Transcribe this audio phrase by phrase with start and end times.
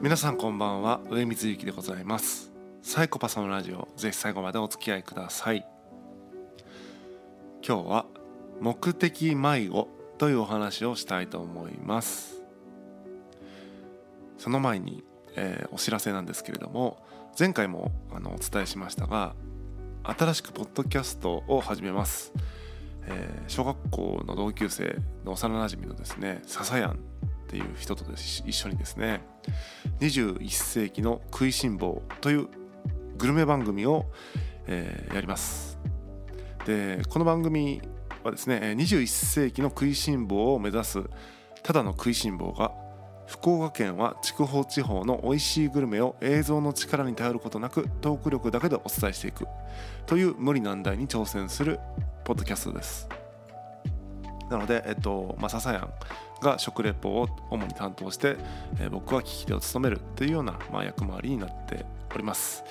[0.00, 1.00] 皆さんこんばんは。
[1.10, 2.52] 上水幸でございます。
[2.82, 5.66] サイコパスのラジオぜひ最後までお付き合いください。
[7.66, 8.06] 今日は
[8.60, 12.40] 目的迷子というお話をしたいと思います。
[14.38, 15.02] その前に、
[15.34, 17.04] えー、お知らせなんですけれども
[17.36, 19.34] 前回もあのお伝えしましたが
[20.04, 22.32] 新しくポッドキャストを始めます、
[23.06, 26.98] えー、小学校の同級生の幼なじみのですね笹やん
[27.48, 29.22] っていう人と一緒にですね
[30.00, 32.48] 21世紀の食いしん坊という
[33.16, 34.04] グルメ番組を、
[34.66, 35.78] えー、やります。
[36.66, 37.80] でこの番組
[38.22, 41.02] はですね21世紀の食いしん坊を目指す
[41.62, 42.72] ただの食いしん坊が
[43.26, 49.46] 福岡県は筑豊地方の美味しいグルメを映像の力に頼ることなくトーク力だけでお伝えしていく
[50.04, 51.80] という無理難題に挑戦する
[52.24, 53.08] ポッドキャストです。
[54.50, 55.90] なので、えっとまあ、笹やん。
[56.40, 58.36] が食レポを主に担当して、
[58.80, 62.64] えー、僕は聞き手を務めるというような、まあ、役回りになっております。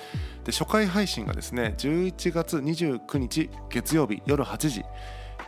[0.44, 4.84] で初回配信がですね11月29日月曜日夜8時。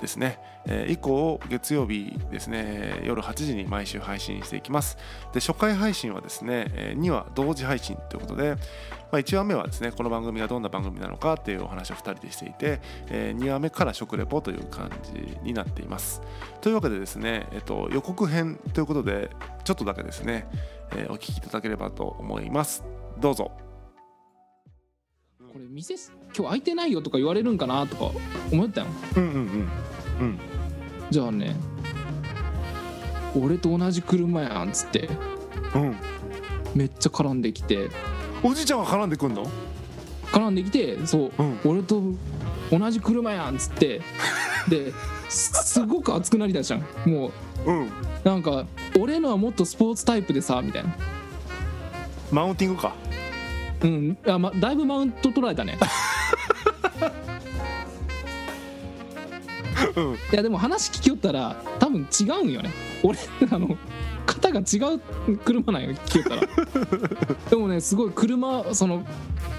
[0.02, 4.98] ですね、えー、以降月曜日ですね夜8時に毎週配信していきます。
[5.34, 8.56] で初回配信はですね、え2話同時配信ということで、
[9.12, 16.22] まあ、1話目はですねこの番組がどんな番組なのかっていうお話を2人でしていて、え2話目から食レポという感じになっています。
[16.62, 19.30] というわけでですね、えっと、予告編ということで
[19.64, 20.48] ちょっとだけですね、
[20.96, 22.84] えお聞きいただければと思います。
[23.20, 23.52] どうぞ。
[25.52, 28.12] これ店今日空いてないよとか言われるんかなとか
[28.52, 28.88] 思ったよ。
[29.16, 29.70] うんうんうん
[30.20, 30.40] うん。
[31.10, 31.56] じゃあね
[33.36, 35.10] 俺と同じ車やんっつって
[35.76, 35.96] うん。
[36.76, 37.90] めっちゃ絡んできて。
[38.44, 39.50] おじいちゃんが絡んでくんの？
[40.32, 41.60] 絡んできてそう、うん。
[41.66, 42.02] 俺と
[42.72, 44.02] 同じ車やんっつって
[44.70, 44.94] で
[45.28, 46.80] すすごく熱くなりだしたん。
[47.10, 47.32] も
[47.66, 47.90] ううん。
[48.24, 48.66] なんか
[49.00, 50.96] 俺のはもっとスポーツタイプでさみたいな。
[52.32, 52.94] マウンティングか。
[53.82, 54.18] うん。
[54.28, 55.78] あ、ま、だいぶマウント取られたね
[59.96, 60.14] うん。
[60.14, 62.72] いやでも話聞きよったら多分違うんよね。
[63.04, 63.18] 俺
[63.52, 63.78] あの
[64.26, 66.42] 型が違う車なんよ聞きよったら。
[67.50, 69.06] でもねすごい車その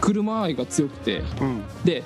[0.00, 1.22] 車愛が強くて。
[1.40, 1.62] うん。
[1.84, 2.02] で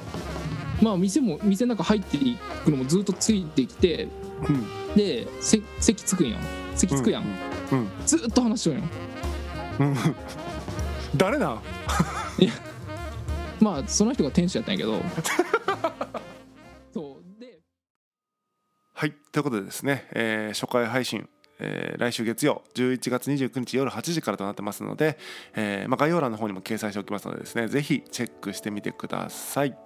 [0.83, 4.09] まあ店も店の中入っていくのもずっとついてきて。
[4.49, 4.95] うん。
[4.95, 6.41] でせ席つくんやん
[6.77, 7.25] 席つくやん、
[7.73, 7.89] うん。
[8.07, 8.81] ずっと話しとんよ。
[9.81, 9.97] うん。
[11.17, 11.49] 誰な？
[11.51, 11.61] ん
[13.61, 15.01] まあその人が店主やったんやけど
[19.05, 21.29] はいということでですね、えー初回配信
[21.59, 25.19] えー来週月曜11月29日夜8時からとなってますので、
[25.55, 29.77] えーまあ、概要欄の方にも掲載しておきますのでですねぜひチェックしてみてください。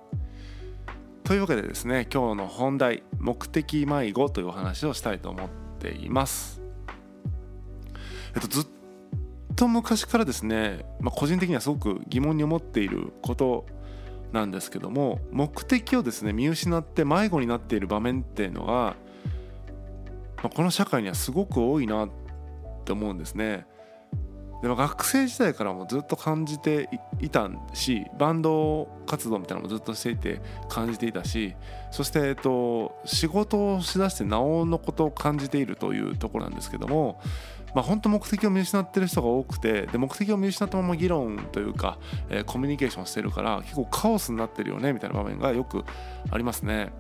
[1.25, 5.49] というわけでですね今日の本題目的迷子というお話をしたいと思っ
[5.81, 6.63] ています。
[8.37, 8.67] えっとずっ
[9.57, 13.67] と昔からですね、まあ、個人的にはすごく疑問に思っていること
[14.31, 18.95] なんですけども目的をですね見失って迷子になっている場面っていうのが、
[20.43, 22.11] まあ、この社会にはすごく多いなっ
[22.85, 23.67] て思うんですね。
[24.63, 26.89] でも学生時代からもずっと感じて
[27.21, 31.55] いたしバンド活動みたいなのもずっとしていて感じていたし
[31.93, 37.21] そして、えっと、仕事をしだしてなおのことを感じているというところなんですけども
[37.75, 41.99] まあ、本当目的を見失ってる人が多くてで目的を見失ったまま議論というか、
[42.31, 45.85] えー、コミュニケーションしてるから結構カオスになってるよねみたいな場面がよく
[46.31, 46.91] ありますね。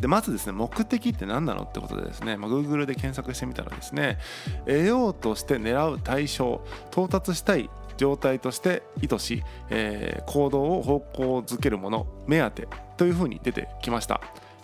[0.00, 4.18] でまずですね目的って何なのってことでですね、まあ、Google で検索してみたらですね
[4.66, 14.20] 得ようとして狙う対象到達したい状態として意図し、えー、行動を方向づけるもの目当てというふうに出てきました、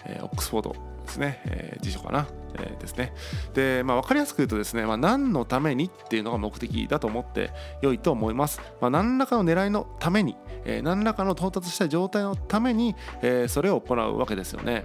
[0.06, 3.12] えー、オックスフォードですね、えー、辞書かな、えー、ですね。
[3.55, 7.50] で、まあ、分かりやすく言うとですね、まあ、何のためにっていうのが目的だと思って
[7.83, 14.84] 良いと思います、まあ、何らかの狙いのために、えー、何らかの到達した状態のために、えー、それを行うわけですよね。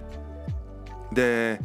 [1.14, 1.60] で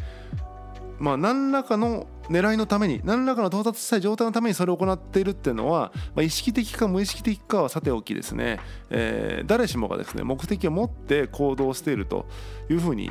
[0.98, 8.60] まあ何らかの狙いのために何らかの到達したい状態のためにそれを行っているっていうのは、まあ、意識的か無意識的かはさておきですね、
[8.91, 12.27] えー、誰しもがですね目的を持って行動していると
[12.68, 13.10] いうふうに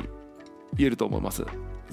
[0.76, 1.44] 言えると思います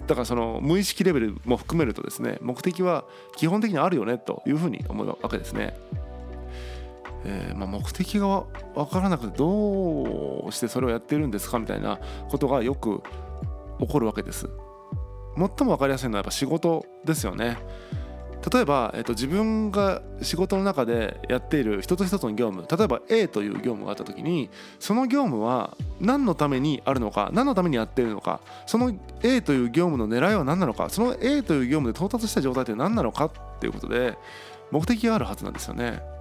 [0.05, 3.05] だからその無意識レベルも含めるとですね目的は
[3.35, 5.75] 基本的にあるよねというふうに思うわけですね。
[7.27, 8.43] えーまあ、目的が
[8.75, 11.99] 分からなくてどうしてそれをやっているんですかみたいな
[12.29, 13.01] ことがよく
[13.79, 14.49] 起こるわけです。
[15.35, 17.57] 最も分かりやすいのはやっぱ仕事ですよね。
[18.51, 28.93] 例えば、えっと、自分が仕事の中でやっている一つ一つの業務例えば A という業務があった時にその業務は何のためにあるのか何のためにやっているのかその
[29.23, 34.15] A という業務の狙いは何なのかその A という業務で到達した状態って何なのかっていうことで
[34.69, 36.14] 目的があるはずなんですよね。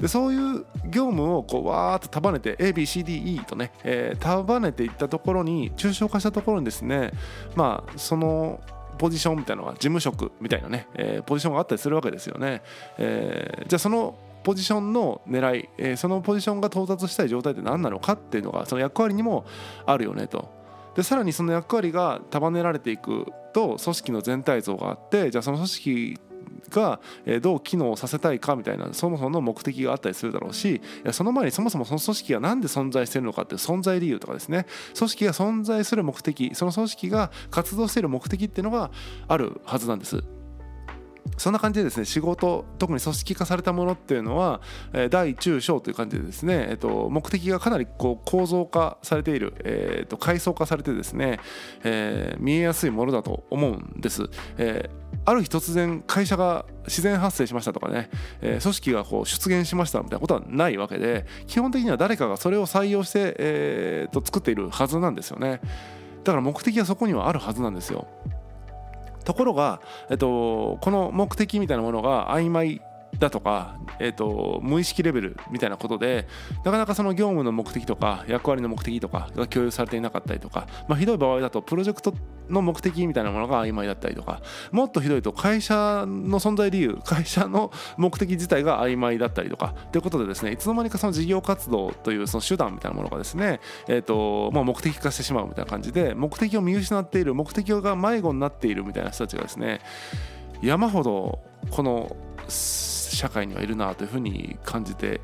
[0.00, 7.12] でそういう業務をこうわーっと束ねて ABCDE とね、えー、束ねていったところに抽象化したところにですね
[7.56, 8.60] まあその
[8.98, 12.62] ポジションみたいなのが事務職みたいなね、えー、ポジションがあったりするわけですよね。
[12.98, 19.44] えー、じゃあそのポジションの狙い、えー、そのポジションが到達したい状態って何なのかっていうのがその役割にも
[19.86, 20.48] あるよねと。
[20.96, 26.20] でさらにその役割が束ねられていくと組織の全体像があってじゃあその組織
[26.70, 27.00] が
[27.40, 34.66] どう機能させたいかみたいなそもそもの目的があったりするだろうしいやその前にそもそもその組織が何で存在してるのかっていう存在理由とかですね
[34.96, 38.90] 組織が存在する目的その組織が活動している目的っていうのが
[39.26, 40.37] あるはずなんです。
[41.38, 44.60] そんな感じでですね仕事特に組織化されたものっていうのは、
[45.10, 51.40] 大中小という感じでですね、えーと、目的がかなりこう構造化されている、えーと、階層化されてですね、
[51.84, 54.28] えー、見えやすいものだと思うんです。
[54.58, 58.08] えーある日突然会社が自然発生しましたとかね、
[58.40, 65.60] え、組織がこう出現しましたみたいなことはないわけで基本的には誰かがそれを採用して、えー、と作っているはずなんですよね
[66.24, 68.06] だから目的はそこにはあるはずなんですよ
[69.28, 72.80] ところが、えっと、この目的みたいなものが曖昧
[73.18, 76.28] だとか、えーと、無意識レベルみたいなことで
[76.64, 82.14] なかなかその業務の目的とか役割の目的とかが共有されていなかったりとか、まあ、ひどい場合だとプロジェクト
[82.48, 84.40] の目的みたいなものが曖昧だったりとか
[84.70, 99.80] もっとひどいと会社の存在理由会社の目的自体が曖昧だったりとかということでですねいつの間にかその事業活動というその手段みたいなものがですね、えーとまあ、目的化してしまうみたいな感じで目的を見失っている目的が迷子になっているみたいな人たちがですね
[100.62, 101.40] 山ほど
[101.70, 102.16] この
[103.18, 105.20] 社会にはいるなというふうに感じて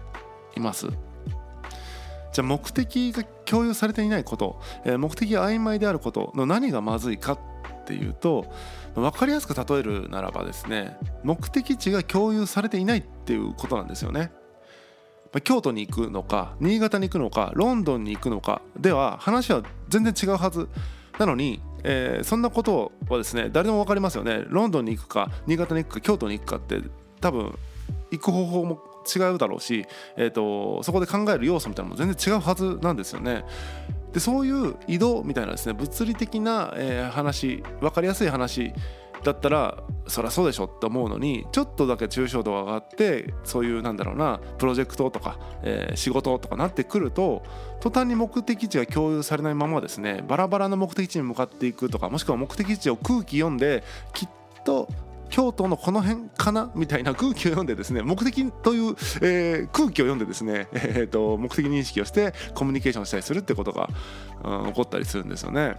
[0.57, 0.89] います。
[0.89, 7.39] じゃあ目的が共有されていないこと、え目的が曖昧であることの何がまずいかっ
[7.87, 8.47] ていうと
[8.95, 14.33] 分かりやすく例えるならばですね目的地が共有されていないっていうことなんですよね。
[15.45, 20.69] 京都に行くのか新潟に行くのかロンドンに行くのかでは話は全然違うはず
[21.19, 26.81] なのに、えー、そんなことはですね誰でも分かりますよねロンドンに行くか新潟に行くか京都に行くかって
[27.21, 27.59] 多分
[28.11, 29.87] 行く方法も違うだろうし、
[30.17, 33.45] えーと、そこで考える要素みたいなのも全然違うはずなんですよね。
[34.13, 38.73] でそういう移動みたいなですね物理的な、えー、話分かりやすい話
[39.25, 47.43] だったらそりゃそうでしょって思うのにちょっとだけ抽象度が上がってそういうなんだろうなプロジェクトとか、えー、仕事とかなってくると
[47.81, 53.83] 途端に目的地が共有されないままですねバラバラの目的地に向かっていくとかもしくは目的地を空気読んで
[54.13, 54.29] きっ
[54.65, 54.89] と
[55.35, 58.91] 京都のこの辺かなみたいな空気を読んでですね目的という、
[59.21, 63.89] えー、空気を読んでですね、えーと、目的認識をしてコミュニケーションしたりするってことが、
[64.45, 65.75] うん、起こったりするんですよね。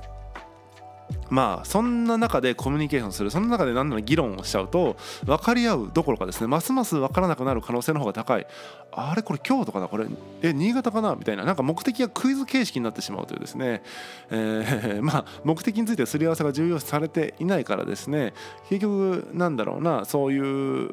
[1.29, 4.95] まあそんな中でコミュニケーションするそんな中で何なら議論をしちゃうと
[5.25, 8.47] 分かり合うどころかですねますます分からなくなる可能性の方が高い
[8.91, 10.05] あれこれ京都かなこれ
[10.41, 13.83] え新潟かなみたいななんか目的がクイズ形式になってしまうというですね、
[14.31, 18.33] え、 まあ目的についてすり合わせが重要視されていないからですね
[18.69, 20.91] 結局なんだろうなそういう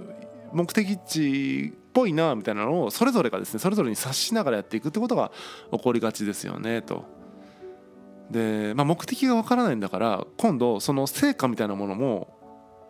[0.52, 5.30] 目的地っぽいなみたいなのをそれぞれがですねそれぞれに察しながらやっていくってことが
[5.70, 7.21] 起こりがちですよねと。
[8.32, 12.36] で、まあ、目的がわからないんだから今度その成果みたいなものも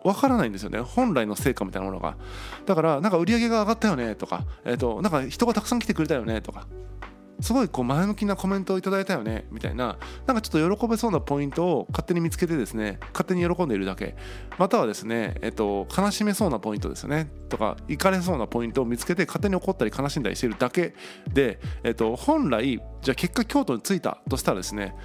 [0.03, 0.79] わからないんですよね。
[0.79, 2.17] 本来の成果みたいなものが。
[2.65, 6.67] だからなんか売り上げが上がったよねとか、えー、となんか人がたくさん来てくれたよねとか。
[7.39, 14.15] すごいこう前向きなコメントをいいたよねみたいななんかちょっと喜べそうなポイントを勝手に見つけてですね勝手に喜んでいるだけ。
[14.57, 20.93] またはですね、えっと、悲しめそうなポイントですよねとか怒れそうなポイントを見つけて勝手に怒ったり悲しんだりしているだけ
[21.33, 24.95] で、えっと、本来じゃあ結果京都に着いたとしたらですね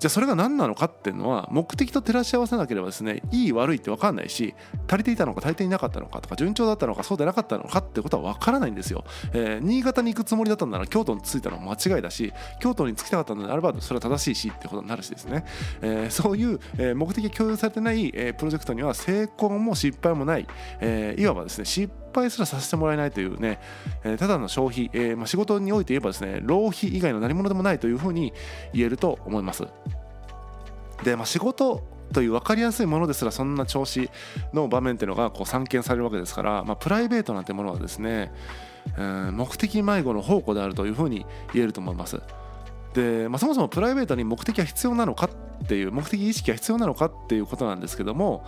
[0.00, 4.54] じゃあそれが何なのかっていうのは目的と照らし合わせなければですねいい悪いって分かんないし
[4.88, 9.04] 足りていたのか足りていなかったのかとか順調だったのかそうでなかったのかってことは分からないんですよ、
[9.34, 15.44] えー、新潟に行くつもりだったんなら京都に着いたのは間違いだし京都に着きたかったのであればそれは正しいしってことになるしですね、
[15.82, 20.46] えー、そういう、え目的が共有されてない、えプロジェクトには成功も失敗もない、
[20.80, 23.60] えいわばですね失敗敗すらさせてもらえないというね、
[24.04, 28.32] えただの消費、えまあ、仕事において言えばですね浪費以外の何物でもないというふうに
[28.72, 29.66] 言えると思います。
[31.04, 34.10] で、まあ、仕事という分かりやすいものですらそんな調子
[34.52, 38.32] の場面っていうのがこう散見されるわけですから、まあ、プライベートなんてものはですね、
[38.96, 41.24] えー、目的迷子の宝庫であるというふうに
[41.54, 42.20] 言えると思います。
[42.94, 45.30] で、まあ、そもそもプライベートに目的は必要なのか
[45.62, 48.44] っていう目的意識が必要なのかっていうことなんですけども、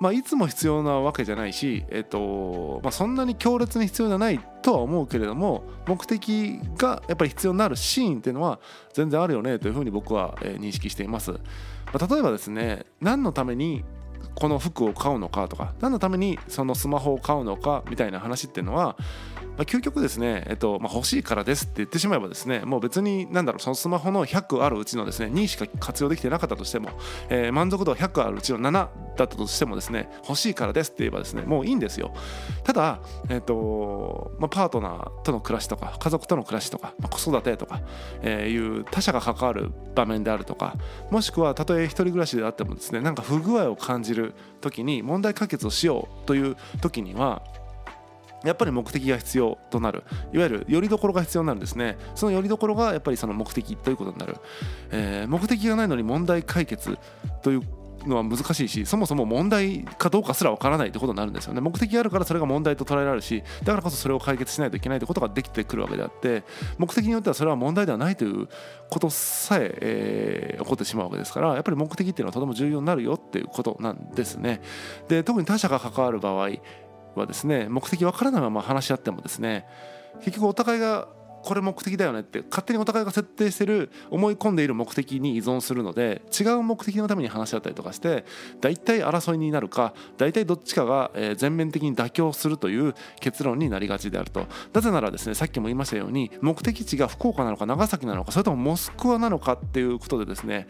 [0.00, 8.60] まあ、いつも必要なわけじゃないし、えっとまあ、そんなに強烈に必要じゃないとは思うけれども目的がやっぱり必要になるシーンっていうのは
[8.92, 11.32] 全然あるよねというふうに僕は認識しています。
[11.32, 11.38] ま
[12.00, 13.84] あ、例えばですね何のために
[14.34, 18.96] この服を買うのかとか何のためにそのスマホを買うのかみたいな話っていうのは、
[19.58, 26.90] まあ、究極ですね、えっとまあ、欲しいからですって言ってしまえばですねもう別に何だろうそのスマホの100あるうちのですね2しか活用できてなかったとしても、
[27.28, 32.14] えー、満足度100あるうちの7だったとしてもですね欲しいからですって言えばですねもういいんですよ。
[32.62, 37.80] ただ、えっとまあ、パートナーとの暮らしとか家族との暮らしとか、まあ、子育てとか、
[38.22, 40.76] えー、いう他者が関わる場面であるとか
[41.10, 47.42] もしくはたとえ一人暮らしであってもですねなんか不具合を感じる時に問題解決をしようという時には
[48.48, 50.04] やっぱり目的が必要となる。
[50.32, 51.98] いわゆるよりどころが必要になるんですね。
[52.14, 54.36] そのよりどころがやっぱりその目的ということになる、
[54.90, 56.98] えー、目的がないのに問題解決
[57.42, 57.62] という
[58.06, 61.60] のは難しいしそもそも問題かどうかすらわからないってことになるんですよね。
[61.60, 66.44] 目的があるからそれが問題と捉えられるしだからこそそれを解決しないといけないってことができてくるわけであって
[66.78, 68.48] 目的によってはそれは問題ではないという
[68.90, 74.60] ことさええー、起こってしまうわけですからやっぱり目的っていうのはとても重要になるよっていうことなんですね。
[75.08, 76.50] で特に他者が関わる場合
[77.18, 79.66] はですね目的わからないまま話し合ってもですね
[80.20, 81.08] 結局お互いが
[81.42, 88.24] これ目的だよねって勝手にお互いが設定してる思い込んでいる目的に依存するので違う目的のために話し合ったりとかして
[88.60, 94.46] 大体争いになるか大体どっちかが全面的に妥協するという結論になりがちであると。
[94.72, 100.66] なぜならですねさっきも言いましたように目的地が福岡なのか長崎なのかそれともモスクワなのかっていうことでですね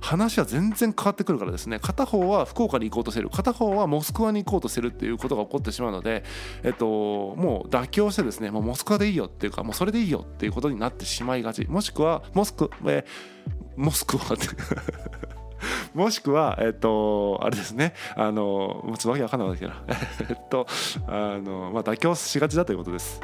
[0.00, 6.24] 話は全然変わってくるからですね片方は福岡に行こうとしてる片方はモスクワに行こうとしてるっていうことが起こってしまうので
[6.62, 11.66] えっともう妥協してですねもうモスクワでいいよっていうかもうそれでいいよよっていうことになってしまいがち。
[11.68, 13.32] もしくはモスク、えー
[13.76, 14.36] モスクは
[15.94, 19.82] もしくは、えっと、あれですね、あの、もうちょっとわけわかんないわけだな、
[20.28, 20.66] えっと、
[21.06, 23.20] あの、まあ、妥協しがちだということです。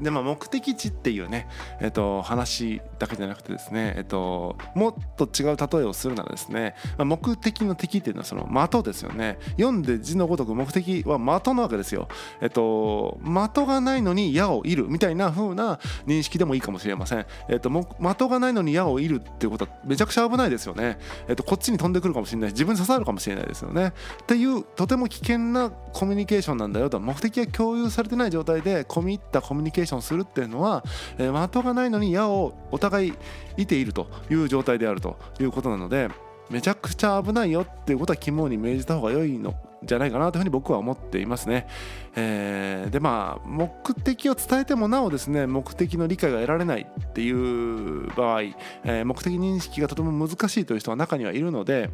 [0.00, 1.48] でまあ、目的地っていうね、
[1.80, 9.38] えっと、話だけじゃなくてですね、えっと、もっと違う例えをするならですね、まあ、目的の敵っていうのはその的ですよね。
[9.56, 12.08] 読んで字のごとく目的は的なわけですよ、
[12.40, 23.92] えっと、的がないのに矢を射るみたいな風な認識でもいいかもしれません、えっと、的がないのに矢を射るっていうことはめちゃくちゃ危ないですよね、えっと、こっちに飛んでくるかもしれない自分に刺さるかもしれないですよね。
[24.22, 27.00] っていうとても危険なコミュニケーションなんだよと。
[27.00, 30.84] 目的が共有されてない状態で込み入ったコミュニケーションをするっていうのは、
[31.18, 33.14] えー、的がないのに矢をお互い
[33.56, 36.08] いているという状態であるということなので
[36.50, 41.66] めちゃくちゃ危ないよっていうことは肝に銘じた方が良いのじゃないかなというふうに僕は思っていますね。
[42.14, 51.88] えー、でまあ目的を伝えてもなおですね目的の理解が得られないっていう場合、えー、目的認識がとても難しいという人は中にはいるので、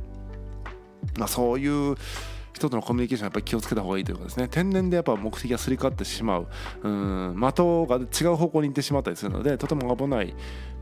[1.18, 1.96] まあ、そういう
[2.56, 4.48] 人とのコミュニケーションやっぱり気をつけた方がいいというかですね。
[4.48, 6.46] 天然でやっぱ目的がすり替わってしまう。
[6.82, 7.34] うん。
[7.54, 10.34] 的が違う方向に行ってしまったりするのでとても危ない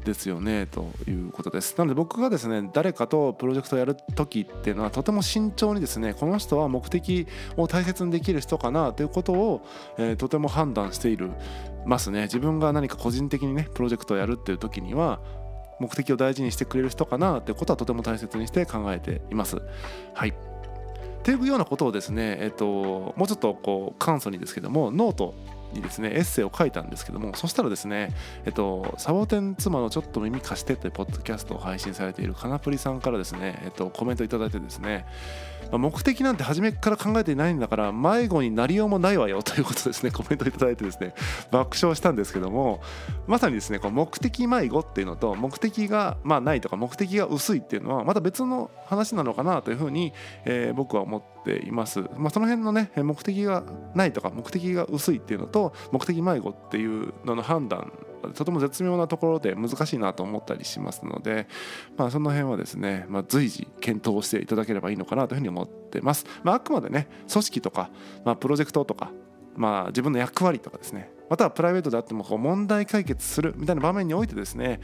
[0.04, 1.76] ですよねということです。
[1.76, 7.26] なので僕がですね誰かとプロジェクトをやる時っていうのはとても慎重にですねこの人は目的
[7.57, 9.66] を大切にできる人かなということを、
[9.99, 11.33] えー、とても判断している
[11.87, 12.23] ますね。
[12.23, 15.21] 自分が何か個人的にねプロジェクトをやるっていう時には
[15.81, 19.61] 目的を大事にしてくれる人かなということはとても大切にして考えています。
[20.14, 20.53] はい。
[21.25, 25.35] っていうようなことをですね、えっと、もうちょっとこう簡素にですけどもノート
[25.75, 28.14] にですねエッセイを書いたんですけどもそしたらですね
[28.47, 35.07] えっとサボテン妻のちょっと耳貸してというポッドキャストを配信されているカナプリさんからですねえっとコメントいただいてですね
[35.73, 41.14] 目的なんて初めから考えていないんだから迷子になりようもないわよということですねコメントいただいてですね
[41.50, 42.81] 爆笑したんですけども
[43.26, 50.12] まさにですねこう目的迷子っていうのと目的がまあないとか目的が薄いっていうのはまた別の話なのかなというふうに、
[50.45, 53.62] え、僕は思ってています、まあ、その辺のね目的が
[53.94, 57.92] ないとか目的が薄いっていうのと目的迷子っていうのの判断
[58.32, 61.46] とても絶妙なところで難しいなと思ったりしますので、
[61.96, 66.24] まあ、その辺はですね、まあ、随時検討していただければいいのかなというふうに思ってます。
[66.42, 67.90] まあ、あくまでね組織とか、
[68.24, 69.10] まあ、プロジェクトとか、
[69.56, 74.81] まあ、自分の役割とかですねまたはプライベートであってもこう問題解決するみたいな場面においてですね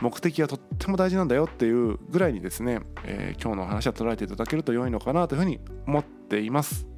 [0.00, 6.90] 目的がとっても大事なんだよっていうぐらいにですね、えー、今日の話は捉えていただけると良いのかなというふうに思っています。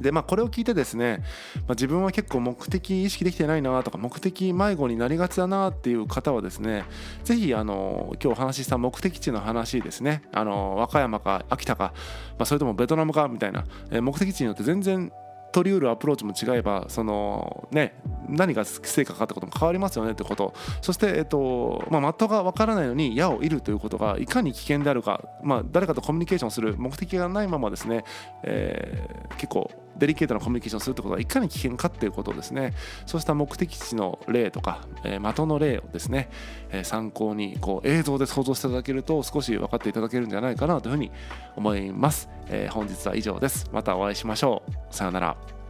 [0.00, 1.22] でまあ、これを聞いてですね、
[1.54, 6.84] まあ、自分は結構目的意識できてないなとか目的迷子になりがちだなっていう方はですね
[7.22, 11.92] ぜひあの今日お話しした目的地の話ですねあの和歌山か秋田か、
[12.30, 15.12] まあ、それともベトナムかみたいな、え目的地によって全然
[15.54, 17.94] 取りうるアプローチも違えばそのね
[18.28, 20.52] 何が成果かってことも変わりますよねってこと。
[20.80, 28.04] そして、えっとまあ、的が分からないのに矢を射るということがいかに危険であるか、まあ、誰かとコミュニケーションする目的がないままですね、
[28.42, 32.74] えー、結構デリケートなコミュニケーションするってことはいかに危険かっていうことをですね。
[33.06, 36.28] そうした目的地の例とか、えー、的の例をですね、
[36.70, 41.10] えー、参考にこう映像で想像していただけると少し分かっていただけるんじゃないかなというふうに
[41.56, 43.68] 思います、えー、本日は以上です。
[43.72, 44.94] またお会いしましょう。
[44.94, 45.63] さようなら。